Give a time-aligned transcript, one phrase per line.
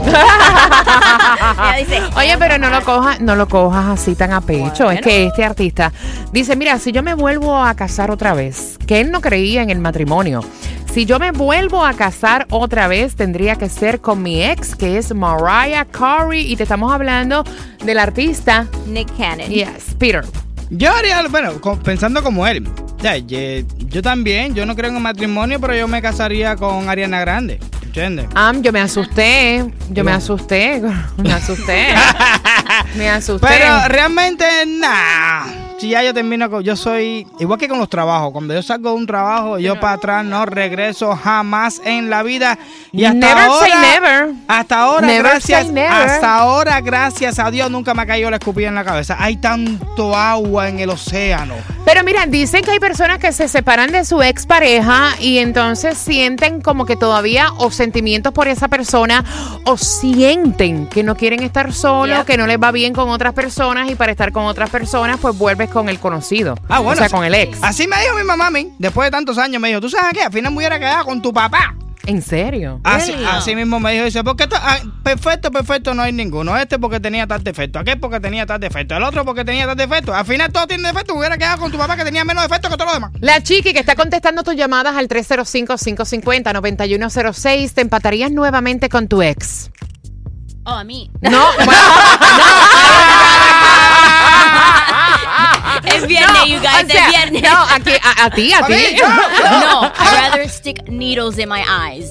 [2.17, 4.91] Oye, pero no lo cojas, no lo cojas así tan a pecho.
[4.91, 5.93] Es que este artista
[6.33, 9.71] dice, mira, si yo me vuelvo a casar otra vez, que él no creía en
[9.71, 10.43] el matrimonio.
[10.93, 14.99] Si yo me vuelvo a casar otra vez, tendría que ser con mi ex, que
[14.99, 16.51] es Mariah Carey.
[16.51, 17.45] Y te estamos hablando
[17.85, 18.67] del artista.
[18.89, 19.49] Nick Cannon.
[19.49, 20.25] Yes, Peter.
[20.71, 21.53] Yo haría, bueno,
[21.85, 22.69] pensando como él.
[23.01, 27.21] Ya, yo también, yo no creo en el matrimonio, pero yo me casaría con Ariana
[27.21, 27.61] Grande.
[27.91, 28.29] ¿Entiendes?
[28.37, 29.65] Am, yo me asusté.
[29.91, 30.81] Yo me asusté.
[31.17, 31.89] Me asusté.
[32.95, 33.49] me asusté.
[33.49, 34.45] Pero realmente,
[34.79, 35.60] nah.
[35.81, 36.63] Si ya yo termino con.
[36.63, 37.27] Yo soy.
[37.39, 38.33] Igual que con los trabajos.
[38.33, 42.59] Cuando yo salgo de un trabajo, yo para atrás no regreso jamás en la vida.
[42.93, 43.67] Y hasta Never ahora.
[43.67, 44.35] say never.
[44.47, 45.63] Hasta ahora, Never gracias.
[45.63, 45.91] say never.
[45.91, 49.17] Hasta ahora, gracias a Dios, nunca me ha caído la escupida en la cabeza.
[49.19, 51.55] Hay tanto agua en el océano.
[51.87, 56.61] Pero mira, dicen que hay personas que se separan de su expareja y entonces sienten
[56.61, 59.25] como que todavía o sentimientos por esa persona
[59.65, 63.91] o sienten que no quieren estar solos, que no les va bien con otras personas
[63.91, 66.57] y para estar con otras personas pues vuelves con el conocido.
[66.69, 66.93] Ah, bueno.
[66.93, 67.59] O sea, con el ex.
[67.63, 68.73] Así me dijo mi mamá a mí.
[68.79, 70.23] Después de tantos años, me dijo: ¿Tú sabes qué?
[70.23, 71.75] Al final me hubiera quedado con tu papá.
[72.07, 72.81] ¿En serio?
[72.83, 76.57] Así, mismo me dijo, dice, porque esto, ah, perfecto, perfecto no hay ninguno.
[76.57, 79.77] Este porque tenía tal defecto, aquel porque tenía tal defecto, el otro porque tenía tal
[79.77, 80.15] defecto.
[80.15, 82.69] Al final todo tiene defecto, me hubiera quedado con tu papá que tenía menos defecto
[82.71, 83.13] que todos los demás.
[83.21, 89.71] La chiqui que está contestando tus llamadas al 305-550-9106, ¿te empatarías nuevamente con tu ex?
[90.65, 91.11] Oh, a mí.
[91.21, 91.31] No,
[91.65, 91.73] bueno,
[96.03, 97.43] Es viernes, you guys, o sea, es viernes.
[97.43, 98.73] No, aquí, a, a ti, a A ti.
[98.75, 99.07] mí, yo,
[99.61, 102.11] No, I'd rather stick needles in my eyes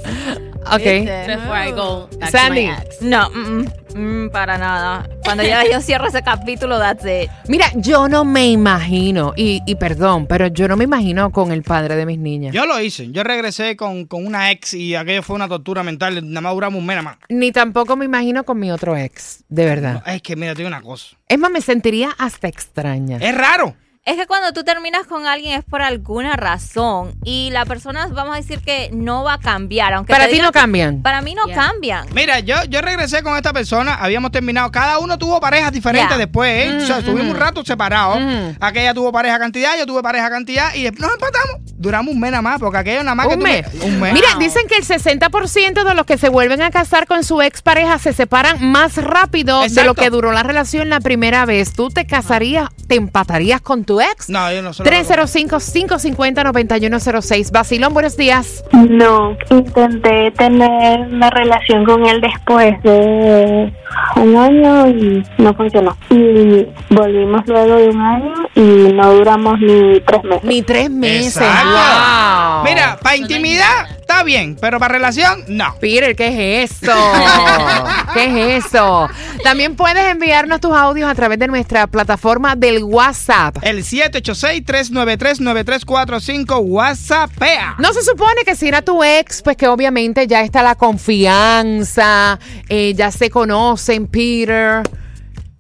[0.72, 1.05] Ok.
[1.27, 2.66] before I go back Sandy.
[2.66, 3.01] to my ex.
[3.01, 5.07] No, mm, mm, mm, para nada.
[5.23, 7.29] Cuando ya yo cierro ese capítulo, that's it.
[7.47, 11.63] Mira, yo no me imagino, y, y perdón, pero yo no me imagino con el
[11.63, 12.53] padre de mis niñas.
[12.53, 16.15] Yo lo hice, yo regresé con, con una ex y aquello fue una tortura mental,
[16.27, 17.17] nada más duramos un mes nada más.
[17.29, 20.03] Ni tampoco me imagino con mi otro ex, de verdad.
[20.07, 23.17] Es que mira, te digo una cosa, Es más, me sentiría hasta extraña.
[23.17, 23.75] es raro.
[24.05, 28.33] Es que cuando tú terminas con alguien es por alguna razón y la persona, vamos
[28.33, 29.93] a decir que no va a cambiar.
[29.93, 31.01] Aunque Para ti digan no cambian.
[31.03, 31.55] Para mí no Yeah.
[31.55, 32.07] cambian.
[32.13, 36.65] Mira, yo, yo regresé con esta persona, habíamos terminado, cada uno tuvo parejas diferentes después,
[36.67, 36.77] ¿eh?
[36.81, 38.19] o sea, estuvimos un rato separados.
[38.19, 38.57] Mm.
[38.59, 41.59] Aquella tuvo pareja cantidad, yo tuve pareja cantidad y nos empatamos.
[41.79, 43.66] Duramos un mes nada más, porque aquello nada más que Un mes.
[43.81, 44.13] Un mes.
[44.13, 47.97] Mira, dicen que el 60% de los que se vuelven a casar con su expareja
[48.00, 51.72] se separan más rápido de lo que duró la relación la primera vez.
[51.72, 54.29] ¿Tú te casarías, te empatarías con tu ex?
[54.29, 54.90] No, yo no solo.
[54.90, 57.51] 305-550-9106.
[57.51, 58.61] Basilón, buenos días.
[58.73, 63.72] No, intenté tener una relación con él después de
[64.17, 65.96] un año y no funcionó.
[66.09, 70.44] Y volvimos luego de un año y no duramos ni tres meses.
[70.44, 71.38] Ni tres meses.
[71.38, 71.69] Exacto.
[71.72, 72.63] Wow.
[72.63, 75.75] Mira, para intimidad está bien, pero para relación, no.
[75.80, 76.91] Peter, ¿qué es eso?
[78.13, 79.07] ¿Qué es eso?
[79.44, 83.58] También puedes enviarnos tus audios a través de nuestra plataforma del WhatsApp.
[83.62, 87.75] El 786-393-9345 WhatsAppea.
[87.78, 92.40] No se supone que si era tu ex, pues que obviamente ya está la confianza,
[92.68, 94.81] eh, ya se conocen, Peter.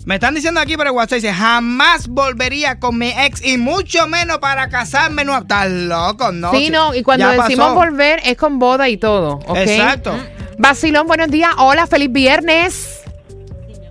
[0.09, 4.07] Me están diciendo aquí por el WhatsApp, dice, jamás volvería con mi ex y mucho
[4.07, 5.23] menos para casarme.
[5.23, 6.49] No, estás loco, ¿no?
[6.49, 7.75] sí, no, y cuando Ya decimos pasó.
[7.75, 9.57] volver es con boda y todo, ¿ok?
[9.57, 10.15] Exacto.
[10.57, 11.51] Basilón, buenos días.
[11.59, 13.01] Hola, feliz viernes.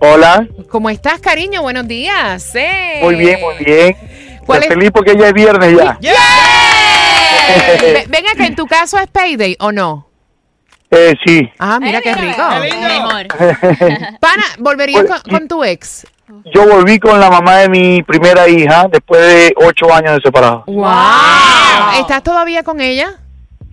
[0.01, 1.61] Hola, ¿Cómo estás, cariño?
[1.61, 2.53] Buenos días.
[2.53, 2.99] Eh.
[3.01, 3.95] muy bien, muy bien.
[4.45, 5.97] ¿Cuál Estoy es- feliz porque ya es viernes ya.
[6.01, 6.15] ¡Yeah!
[7.81, 10.05] Ve- Venga, que en tu caso es payday o no.
[10.91, 12.41] Eh, sí, Ah, mira qué rico.
[12.61, 12.87] Qué lindo.
[12.89, 13.27] Mejor.
[14.19, 16.07] Pana, ¿volverías Pues, con, con tu ex?
[16.53, 20.63] Yo volví con la mamá de mi primera hija después de ocho años de separado.
[20.67, 20.85] ¡Wow!
[21.99, 23.07] ¿Estás todavía con ella?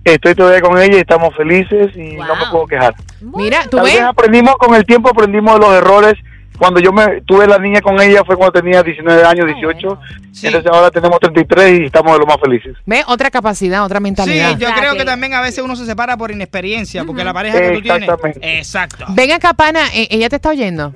[0.05, 2.95] Estoy todavía con ella y estamos felices y no me puedo quejar.
[3.21, 3.95] Mira, tú Tal ves.
[3.95, 6.15] vez aprendimos con el tiempo, aprendimos de los errores.
[6.59, 9.99] Cuando yo me tuve la niña con ella fue cuando tenía 19 años, 18.
[10.33, 10.47] Sí.
[10.47, 12.75] Entonces ahora tenemos 33 y estamos de lo más felices.
[12.87, 14.51] Ve otra capacidad, otra Sí, mentalidad.
[14.53, 14.81] yo Exacto.
[14.81, 17.83] creo que también a veces uno se separa por inexperiencia, porque la pareja que tú
[17.83, 18.03] tienes.
[18.05, 18.59] Exactamente.
[18.59, 19.05] Exacto.
[19.11, 20.95] Ven acá, pana, eh, ella te está oyendo.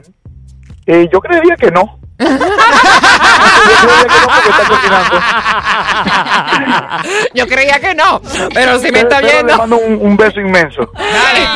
[0.93, 2.01] Eh, yo creería que no.
[2.19, 5.21] creía que no porque está cocinando.
[7.33, 8.21] Yo creía que no,
[8.53, 9.53] pero si me está Pero- viendo.
[9.53, 10.91] Le mando un, un beso inmenso.
[10.97, 11.47] Dale.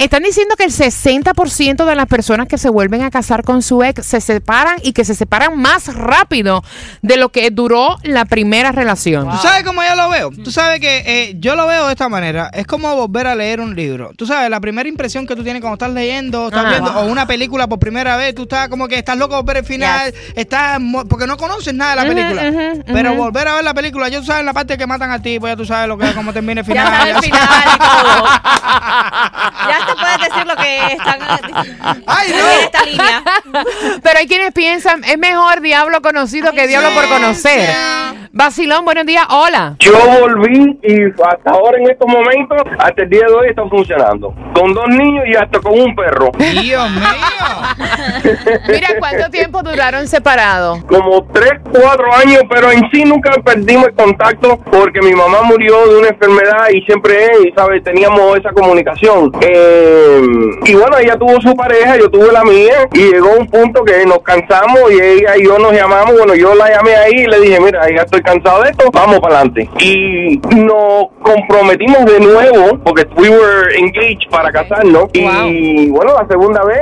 [0.00, 3.82] Están diciendo que el 60% de las personas que se vuelven a casar con su
[3.82, 6.64] ex se separan y que se separan más rápido
[7.02, 9.28] de lo que duró la primera relación.
[9.30, 10.30] ¿Tú sabes cómo yo lo veo?
[10.42, 12.50] Tú sabes que eh, yo lo veo de esta manera.
[12.54, 14.10] Es como volver a leer un libro.
[14.16, 16.70] Tú sabes, la primera impresión que tú tienes cuando estás leyendo, estás Ajá.
[16.70, 19.58] viendo, o una película por primera vez, tú estás como que estás loco por ver
[19.58, 20.80] el final, estás
[21.10, 22.82] porque no conoces nada de la película.
[22.86, 25.38] Pero volver a ver la película, yo tú sabes la parte que matan a ti,
[25.38, 27.08] pues ya tú sabes lo que cómo termina el Ya final.
[27.08, 27.74] el ya final sabes.
[27.74, 28.26] y todo.
[29.70, 31.20] Ya te puedes decir lo que están
[32.06, 33.22] Ay, en esta línea.
[34.02, 37.74] Pero hay quienes piensan, es mejor diablo conocido que diablo por conocer.
[38.32, 39.74] Vacilón, buenos días, hola.
[39.80, 44.32] Yo volví y hasta ahora en estos momentos, hasta el día de hoy están funcionando.
[44.54, 46.30] Con dos niños y hasta con un perro.
[46.38, 47.00] Dios mío.
[48.68, 50.78] Mira, ¿cuánto tiempo duraron separados?
[50.84, 55.88] Como tres, cuatro años, pero en sí nunca perdimos el contacto porque mi mamá murió
[55.88, 57.82] de una enfermedad y siempre, y ¿sabes?
[57.82, 59.32] Teníamos esa comunicación.
[59.40, 60.22] Eh,
[60.66, 64.06] y bueno, ella tuvo su pareja, yo tuve la mía y llegó un punto que
[64.06, 66.12] nos cansamos y ella y yo nos llamamos.
[66.12, 69.20] Bueno, yo la llamé ahí y le dije, mira, ya estoy cansado de esto, vamos
[69.20, 69.68] para adelante.
[69.80, 75.04] Y nos comprometimos de nuevo porque we were engaged para casarnos.
[75.12, 76.80] Y bueno, la segunda vez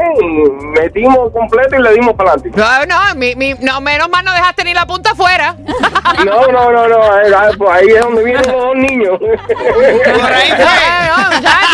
[0.81, 2.59] metimos completo y le dimos para adelante.
[2.59, 5.57] No, no, mi- mi- no, menos mal no dejaste ni la punta afuera.
[6.25, 9.19] No, no, no, no, ahí, ahí- pues ahí es donde vienen los dos niños.
[9.19, 10.67] Por ahí fue.
[11.09, 11.68] No, no, muchacho.